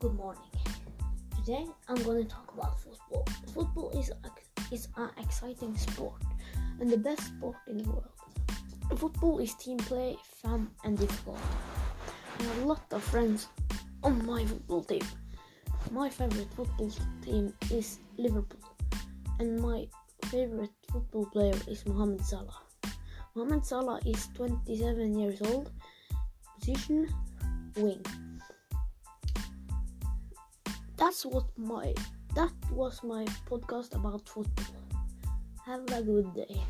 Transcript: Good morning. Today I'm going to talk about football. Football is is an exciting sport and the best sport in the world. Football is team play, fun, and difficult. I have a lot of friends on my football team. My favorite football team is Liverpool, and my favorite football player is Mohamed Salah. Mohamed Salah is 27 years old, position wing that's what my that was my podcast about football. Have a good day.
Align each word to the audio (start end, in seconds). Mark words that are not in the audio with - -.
Good 0.00 0.14
morning. 0.14 0.46
Today 1.34 1.66
I'm 1.88 2.00
going 2.04 2.22
to 2.22 2.30
talk 2.30 2.54
about 2.54 2.78
football. 2.78 3.26
Football 3.52 3.90
is 3.98 4.12
is 4.70 4.86
an 4.96 5.10
exciting 5.18 5.76
sport 5.76 6.22
and 6.78 6.88
the 6.88 6.96
best 6.96 7.34
sport 7.34 7.56
in 7.66 7.78
the 7.78 7.90
world. 7.90 8.06
Football 8.94 9.40
is 9.40 9.56
team 9.56 9.76
play, 9.76 10.14
fun, 10.22 10.70
and 10.84 10.96
difficult. 10.96 11.40
I 12.38 12.42
have 12.44 12.62
a 12.62 12.66
lot 12.66 12.86
of 12.92 13.02
friends 13.02 13.48
on 14.04 14.24
my 14.24 14.44
football 14.44 14.84
team. 14.84 15.02
My 15.90 16.08
favorite 16.08 16.54
football 16.54 16.92
team 17.24 17.52
is 17.72 17.98
Liverpool, 18.18 18.62
and 19.40 19.58
my 19.58 19.88
favorite 20.30 20.78
football 20.92 21.26
player 21.26 21.58
is 21.66 21.84
Mohamed 21.86 22.24
Salah. 22.24 22.62
Mohamed 23.34 23.66
Salah 23.66 23.98
is 24.06 24.28
27 24.36 25.18
years 25.18 25.42
old, 25.42 25.72
position 26.54 27.10
wing 27.74 28.27
that's 31.08 31.24
what 31.24 31.46
my 31.56 31.94
that 32.34 32.52
was 32.70 33.02
my 33.02 33.24
podcast 33.48 33.94
about 33.94 34.28
football. 34.28 34.76
Have 35.64 35.80
a 35.90 36.02
good 36.02 36.34
day. 36.34 36.60